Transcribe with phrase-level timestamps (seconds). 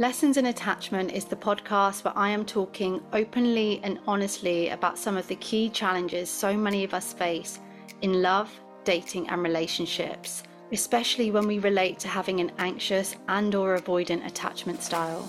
[0.00, 5.16] Lessons in Attachment is the podcast where I am talking openly and honestly about some
[5.16, 7.58] of the key challenges so many of us face
[8.02, 8.48] in love,
[8.84, 14.84] dating and relationships, especially when we relate to having an anxious and or avoidant attachment
[14.84, 15.28] style.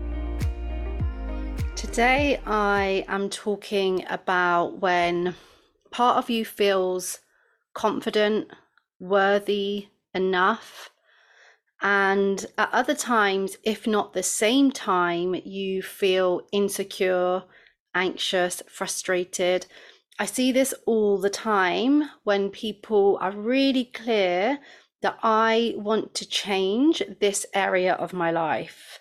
[1.91, 5.35] Today, I am talking about when
[5.91, 7.19] part of you feels
[7.73, 8.47] confident,
[8.97, 10.89] worthy, enough,
[11.81, 17.43] and at other times, if not the same time, you feel insecure,
[17.93, 19.65] anxious, frustrated.
[20.17, 24.59] I see this all the time when people are really clear
[25.01, 29.00] that I want to change this area of my life.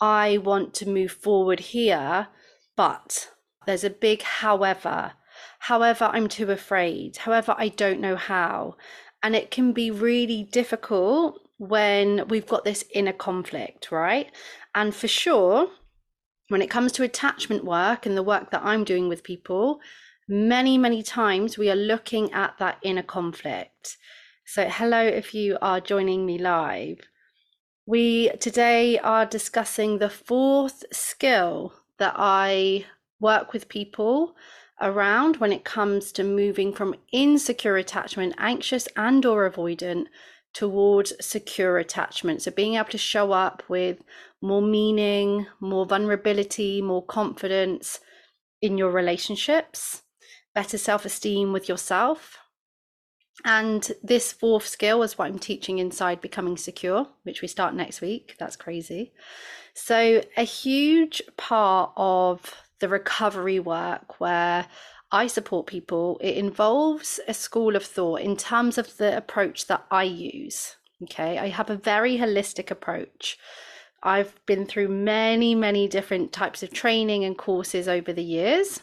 [0.00, 2.28] I want to move forward here,
[2.76, 3.30] but
[3.66, 5.12] there's a big however.
[5.60, 7.18] However, I'm too afraid.
[7.18, 8.76] However, I don't know how.
[9.22, 14.30] And it can be really difficult when we've got this inner conflict, right?
[14.74, 15.70] And for sure,
[16.48, 19.80] when it comes to attachment work and the work that I'm doing with people,
[20.28, 23.96] many, many times we are looking at that inner conflict.
[24.46, 26.98] So, hello if you are joining me live.
[27.86, 32.86] We today are discussing the fourth skill that I
[33.20, 34.36] work with people
[34.80, 40.06] around when it comes to moving from insecure attachment, anxious and or avoidant
[40.54, 42.40] towards secure attachment.
[42.40, 44.02] So being able to show up with
[44.40, 48.00] more meaning, more vulnerability, more confidence
[48.62, 50.02] in your relationships,
[50.54, 52.38] better self-esteem with yourself,
[53.44, 58.00] and this fourth skill is what I'm teaching inside Becoming Secure, which we start next
[58.00, 58.36] week.
[58.38, 59.12] That's crazy.
[59.74, 64.66] So, a huge part of the recovery work where
[65.10, 69.84] I support people, it involves a school of thought in terms of the approach that
[69.90, 70.76] I use.
[71.02, 73.38] Okay, I have a very holistic approach.
[74.02, 78.80] I've been through many, many different types of training and courses over the years.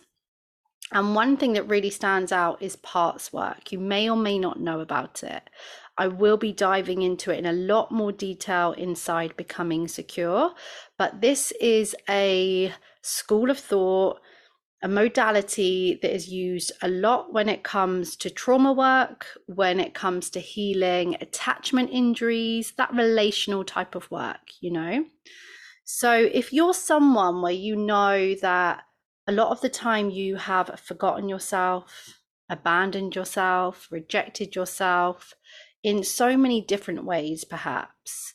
[0.93, 3.71] And one thing that really stands out is parts work.
[3.71, 5.49] You may or may not know about it.
[5.97, 10.53] I will be diving into it in a lot more detail inside Becoming Secure.
[10.97, 14.19] But this is a school of thought,
[14.83, 19.93] a modality that is used a lot when it comes to trauma work, when it
[19.93, 25.05] comes to healing attachment injuries, that relational type of work, you know?
[25.83, 28.83] So if you're someone where you know that
[29.27, 35.35] a lot of the time you have forgotten yourself, abandoned yourself, rejected yourself
[35.83, 38.33] in so many different ways, perhaps.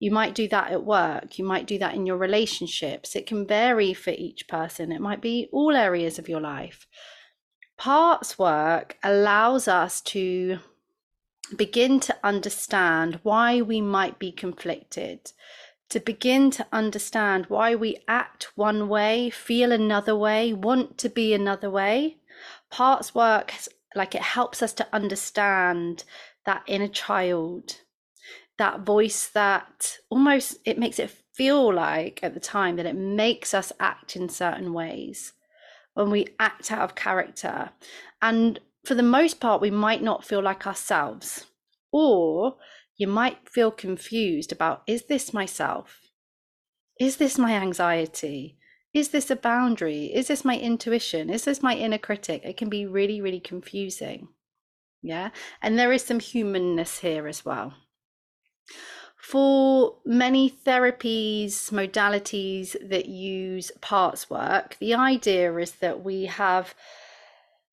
[0.00, 3.16] You might do that at work, you might do that in your relationships.
[3.16, 6.86] It can vary for each person, it might be all areas of your life.
[7.76, 10.58] Parts work allows us to
[11.56, 15.32] begin to understand why we might be conflicted
[15.90, 21.32] to begin to understand why we act one way, feel another way, want to be
[21.32, 22.18] another way.
[22.70, 23.54] Parts work
[23.94, 26.04] like it helps us to understand
[26.44, 27.78] that inner child,
[28.58, 33.54] that voice that almost it makes it feel like at the time that it makes
[33.54, 35.32] us act in certain ways
[35.94, 37.70] when we act out of character.
[38.20, 41.46] And for the most part, we might not feel like ourselves,
[41.92, 42.56] or
[42.98, 46.02] you might feel confused about is this myself?
[47.00, 48.58] Is this my anxiety?
[48.92, 50.06] Is this a boundary?
[50.06, 51.30] Is this my intuition?
[51.30, 52.42] Is this my inner critic?
[52.44, 54.28] It can be really, really confusing.
[55.00, 55.30] Yeah.
[55.62, 57.74] And there is some humanness here as well.
[59.16, 66.74] For many therapies, modalities that use parts work, the idea is that we have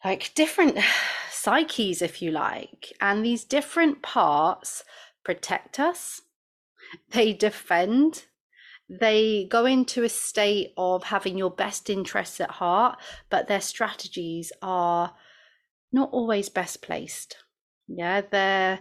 [0.04, 0.78] like different
[1.32, 4.84] psyches, if you like, and these different parts
[5.26, 6.22] protect us,
[7.12, 8.26] they defend,
[8.88, 12.98] they go into a state of having your best interests at heart,
[13.30, 15.16] but their strategies are
[15.92, 17.38] not always best placed.
[17.88, 18.80] Yeah, their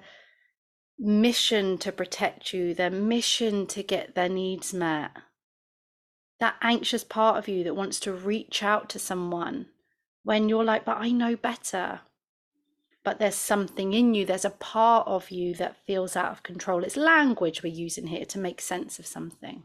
[0.98, 5.10] mission to protect you, their mission to get their needs met.
[6.40, 9.66] That anxious part of you that wants to reach out to someone
[10.22, 12.00] when you're like, but I know better
[13.04, 16.82] but there's something in you, there's a part of you that feels out of control.
[16.82, 19.64] It's language we're using here to make sense of something.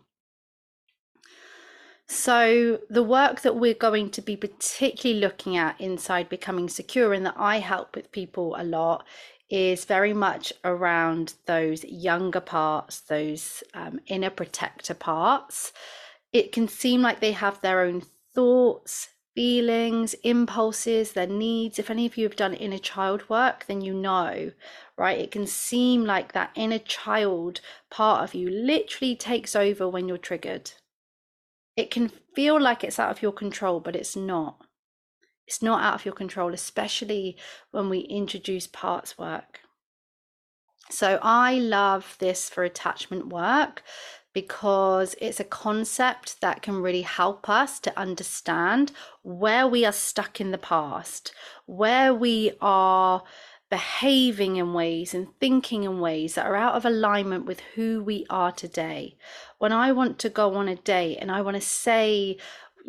[2.11, 7.25] So, the work that we're going to be particularly looking at inside becoming secure, and
[7.25, 9.05] that I help with people a lot,
[9.49, 15.71] is very much around those younger parts, those um, inner protector parts.
[16.33, 18.01] It can seem like they have their own
[18.33, 21.79] thoughts, feelings, impulses, their needs.
[21.79, 24.51] If any of you have done inner child work, then you know,
[24.97, 25.19] right?
[25.19, 30.17] It can seem like that inner child part of you literally takes over when you're
[30.17, 30.71] triggered
[31.79, 34.65] it can feel like it's out of your control, but it's not.
[35.47, 37.37] It's not out of your control, especially
[37.71, 39.61] when we introduce parts work.
[40.89, 43.81] So I love this for attachment work
[44.33, 48.91] because it's a concept that can really help us to understand
[49.23, 51.33] where we are stuck in the past,
[51.65, 53.23] where we are
[53.69, 58.25] behaving in ways and thinking in ways that are out of alignment with who we
[58.29, 59.15] are today.
[59.59, 62.37] When I want to go on a date and I want to say,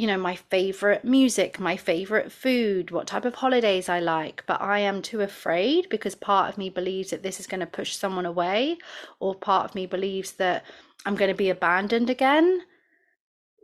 [0.01, 4.61] you know, my favorite music, my favorite food, what type of holidays I like, but
[4.61, 7.95] I am too afraid because part of me believes that this is going to push
[7.95, 8.79] someone away,
[9.19, 10.65] or part of me believes that
[11.05, 12.63] I'm going to be abandoned again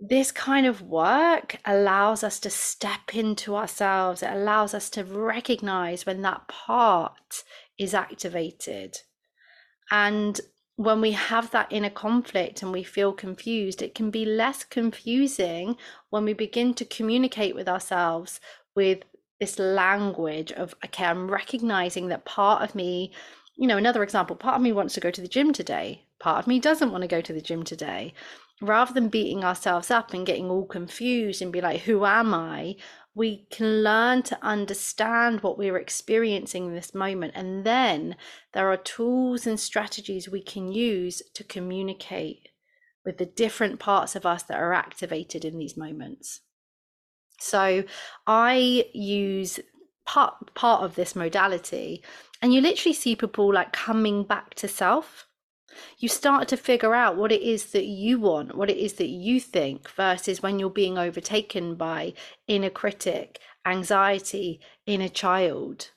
[0.00, 4.23] this kind of work allows us to step into ourselves.
[4.23, 7.44] It allows us to recognize when that part
[7.79, 8.99] is activated.
[9.91, 10.38] And
[10.76, 15.76] when we have that inner conflict and we feel confused, it can be less confusing
[16.11, 18.40] when we begin to communicate with ourselves
[18.75, 19.00] with
[19.40, 23.12] this language of, okay, I'm recognizing that part of me,
[23.56, 26.40] you know, another example, part of me wants to go to the gym today, part
[26.40, 28.12] of me doesn't want to go to the gym today
[28.62, 32.76] rather than beating ourselves up and getting all confused and be like, who am I?
[33.16, 37.32] We can learn to understand what we're experiencing in this moment.
[37.34, 38.14] And then
[38.52, 42.50] there are tools and strategies we can use to communicate
[43.06, 46.40] with the different parts of us that are activated in these moments.
[47.40, 47.84] So
[48.26, 49.60] I use
[50.04, 52.02] part part of this modality
[52.40, 55.26] and you literally see people like coming back to self
[55.99, 59.08] you start to figure out what it is that you want, what it is that
[59.08, 62.14] you think, versus when you're being overtaken by
[62.46, 65.90] inner critic, anxiety, inner child.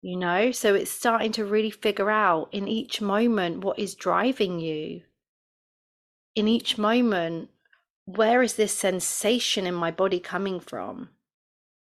[0.00, 4.60] You know, so it's starting to really figure out in each moment what is driving
[4.60, 5.02] you.
[6.34, 7.50] In each moment,
[8.04, 11.10] where is this sensation in my body coming from?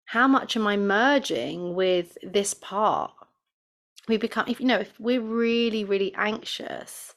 [0.06, 3.14] How much am I merging with this part?
[4.10, 7.14] We become if you know if we're really really anxious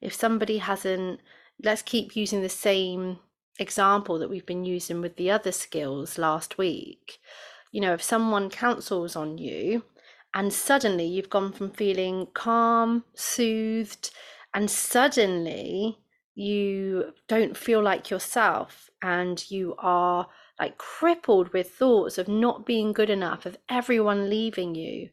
[0.00, 1.20] if somebody hasn't
[1.62, 3.18] let's keep using the same
[3.58, 7.18] example that we've been using with the other skills last week.
[7.72, 9.82] You know if someone counsels on you
[10.34, 14.10] and suddenly you've gone from feeling calm soothed
[14.54, 15.98] and suddenly
[16.34, 20.28] you don't feel like yourself and you are
[20.58, 25.10] like crippled with thoughts of not being good enough of everyone leaving you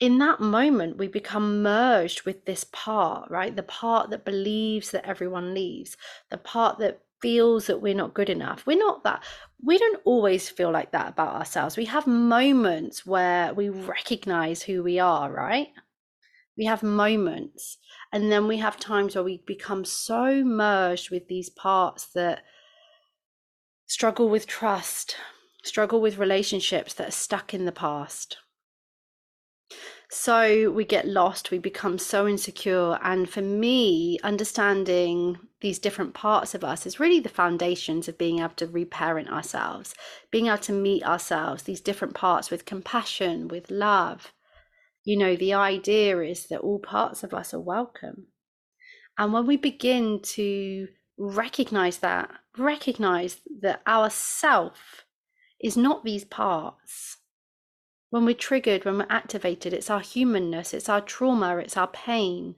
[0.00, 3.54] in that moment, we become merged with this part, right?
[3.54, 5.96] The part that believes that everyone leaves,
[6.30, 8.64] the part that feels that we're not good enough.
[8.64, 9.24] We're not that.
[9.60, 11.76] We don't always feel like that about ourselves.
[11.76, 15.68] We have moments where we recognize who we are, right?
[16.56, 17.78] We have moments.
[18.12, 22.42] And then we have times where we become so merged with these parts that
[23.86, 25.16] struggle with trust,
[25.64, 28.36] struggle with relationships that are stuck in the past
[30.10, 36.54] so we get lost we become so insecure and for me understanding these different parts
[36.54, 39.94] of us is really the foundations of being able to reparent ourselves
[40.30, 44.32] being able to meet ourselves these different parts with compassion with love.
[45.04, 48.26] You know the idea is that all parts of us are welcome.
[49.16, 55.04] And when we begin to recognize that recognize that our self
[55.60, 57.16] is not these parts
[58.10, 62.54] when we're triggered, when we're activated, it's our humanness, it's our trauma, it's our pain.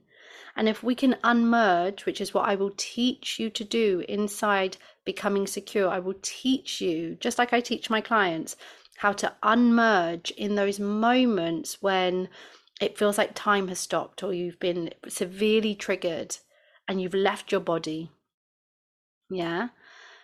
[0.55, 4.77] And if we can unmerge, which is what I will teach you to do inside
[5.05, 8.55] becoming secure, I will teach you, just like I teach my clients,
[8.97, 12.29] how to unmerge in those moments when
[12.79, 16.37] it feels like time has stopped or you've been severely triggered
[16.87, 18.11] and you've left your body.
[19.29, 19.69] Yeah.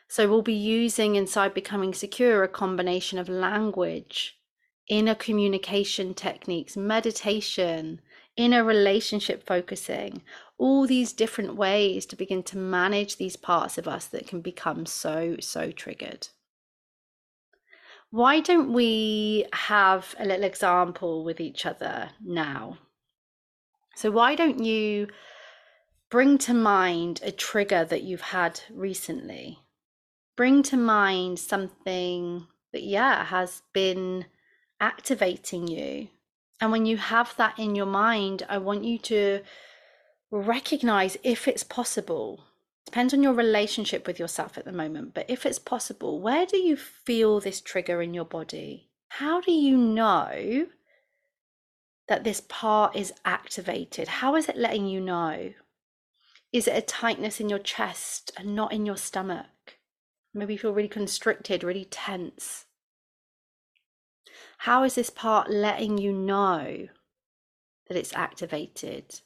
[0.07, 4.36] So we'll be using inside becoming secure a combination of language
[4.89, 8.01] inner communication techniques, meditation,
[8.35, 10.21] inner relationship focusing,
[10.57, 14.85] all these different ways to begin to manage these parts of us that can become
[14.85, 16.27] so, so triggered.
[18.09, 22.77] Why don't we have a little example with each other now?
[23.95, 25.07] So, why don't you
[26.09, 29.59] bring to mind a trigger that you've had recently?
[30.37, 34.23] bring to mind something that, yeah, has been
[34.79, 36.09] activating you.
[36.59, 39.41] And when you have that in your mind, I want you to
[40.31, 42.43] recognize if it's possible.
[42.85, 46.57] Depends on your relationship with yourself at the moment, but if it's possible, where do
[46.57, 48.89] you feel this trigger in your body?
[49.09, 50.67] How do you know
[52.07, 54.07] that this part is activated?
[54.07, 55.53] How is it letting you know?
[56.53, 59.77] Is it a tightness in your chest and not in your stomach?
[60.33, 62.66] Maybe you feel really constricted, really tense.
[64.57, 66.87] How is this part letting you know
[67.87, 69.21] that it's activated?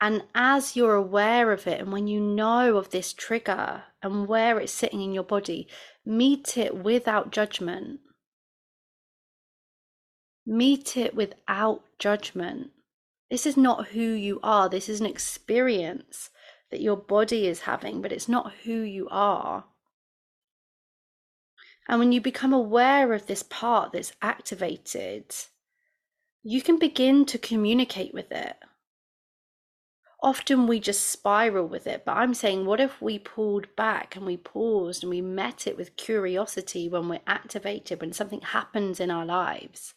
[0.00, 4.58] And as you're aware of it, and when you know of this trigger and where
[4.58, 5.68] it's sitting in your body,
[6.04, 8.00] meet it without judgment.
[10.44, 12.70] Meet it without judgment.
[13.30, 14.68] This is not who you are.
[14.68, 16.30] This is an experience
[16.72, 19.64] that your body is having, but it's not who you are.
[21.88, 25.34] And when you become aware of this part that's activated,
[26.42, 28.56] you can begin to communicate with it
[30.22, 32.04] often we just spiral with it.
[32.04, 35.76] But I'm saying, what if we pulled back and we paused and we met it
[35.76, 39.94] with curiosity when we're activated, when something happens in our lives?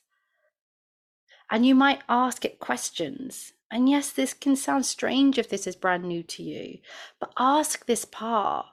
[1.51, 3.53] And you might ask it questions.
[3.69, 6.79] And yes, this can sound strange if this is brand new to you,
[7.19, 8.65] but ask this part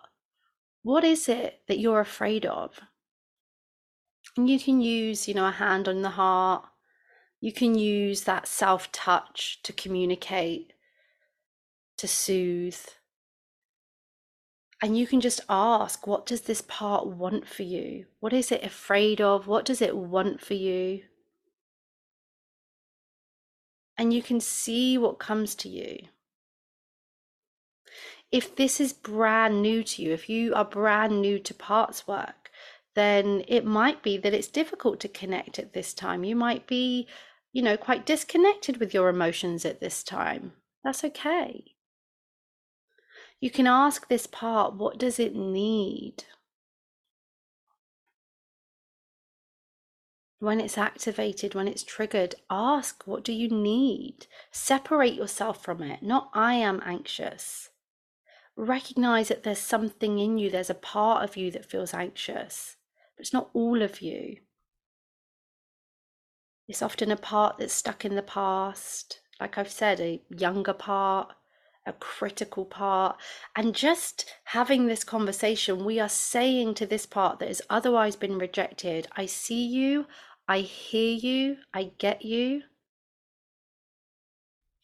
[0.85, 2.81] what is it that you're afraid of?
[4.37, 6.65] You can use, you know, a hand on the heart.
[7.41, 10.73] You can use that self touch to communicate
[11.99, 12.87] to soothe.
[14.83, 18.07] And you can just ask, what does this part want for you?
[18.19, 19.47] What is it afraid of?
[19.47, 21.03] What does it want for you?
[23.97, 26.09] And you can see what comes to you.
[28.33, 32.42] If this is brand new to you, if you are brand new to parts work,
[32.95, 36.25] then it might be that it's difficult to connect at this time.
[36.25, 37.09] You might be,
[37.53, 40.53] you know, quite disconnected with your emotions at this time.
[40.85, 41.73] That's okay.
[43.41, 46.25] You can ask this part, what does it need?
[50.39, 54.27] When it's activated, when it's triggered, ask, what do you need?
[54.51, 57.71] Separate yourself from it, not I am anxious.
[58.57, 62.77] Recognize that there's something in you, there's a part of you that feels anxious,
[63.23, 64.39] but it's not all of you.
[66.67, 71.33] It's often a part that's stuck in the past, like I've said, a younger part,
[71.87, 73.21] a critical part.
[73.55, 78.39] And just having this conversation, we are saying to this part that has otherwise been
[78.39, 80.07] rejected, I see you,
[80.49, 82.63] I hear you, I get you.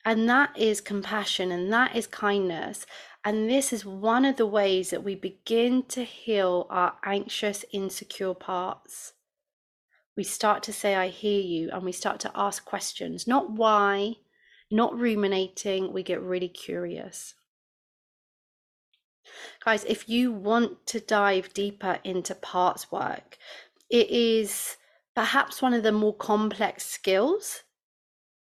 [0.09, 2.87] And that is compassion and that is kindness.
[3.27, 8.33] And this is one of the ways that we begin to heal our anxious, insecure
[8.33, 9.13] parts.
[10.17, 14.15] We start to say, I hear you, and we start to ask questions, not why,
[14.71, 17.35] not ruminating, we get really curious.
[19.63, 23.37] Guys, if you want to dive deeper into parts work,
[23.91, 24.79] it is
[25.15, 27.65] perhaps one of the more complex skills.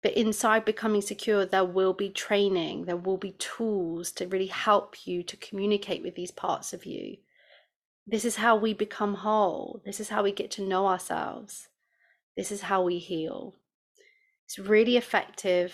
[0.03, 5.07] But inside becoming secure, there will be training, there will be tools to really help
[5.07, 7.17] you to communicate with these parts of you.
[8.05, 9.81] This is how we become whole.
[9.85, 11.67] This is how we get to know ourselves.
[12.37, 13.55] This is how we heal.
[14.45, 15.73] It's really effective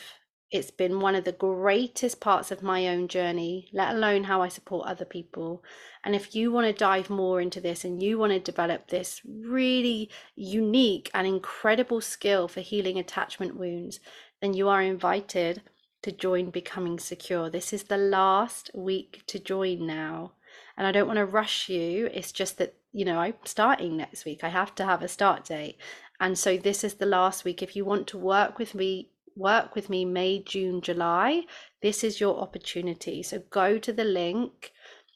[0.54, 4.50] it's been one of the greatest parts of my own journey, let alone how I
[4.50, 5.64] support other people.
[6.04, 9.20] And if you want to dive more into this and you want to develop this
[9.26, 14.00] really unique and incredible skill for healing attachment wounds,
[14.42, 15.64] then you are invited
[16.04, 17.50] to join Becoming Secure.
[17.50, 20.34] This is the last week to join now.
[20.78, 22.12] And I don't want to rush you.
[22.14, 24.44] It's just that, you know, I'm starting next week.
[24.44, 25.80] I have to have a start date.
[26.20, 27.64] And so this is the last week.
[27.64, 31.44] If you want to work with me work with me May, June, July,
[31.82, 33.24] this is your opportunity.
[33.24, 34.72] So go to the link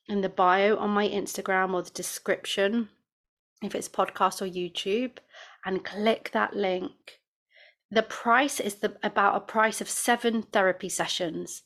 [0.08, 2.90] in the bio on my Instagram or the description,
[3.62, 5.18] if it's podcast or YouTube,
[5.66, 7.20] and click that link.
[7.90, 11.64] The price is the, about a price of seven therapy sessions.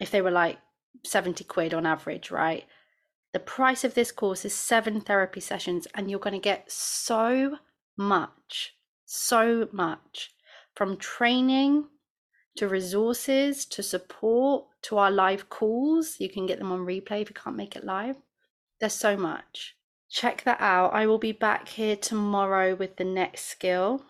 [0.00, 0.58] If they were like
[1.04, 2.64] 70 quid on average, right?
[3.32, 7.58] The price of this course is seven therapy sessions, and you're going to get so
[7.96, 10.32] much, so much
[10.78, 11.84] from training
[12.54, 16.20] to resources to support to our live calls.
[16.20, 18.14] You can get them on replay if you can't make it live.
[18.78, 19.74] There's so much.
[20.08, 20.94] Check that out.
[20.94, 24.04] I will be back here tomorrow with the next skill.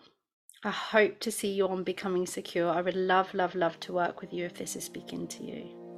[0.63, 2.69] I hope to see you on Becoming Secure.
[2.69, 5.88] I would love, love, love to work with you if this is speaking to you.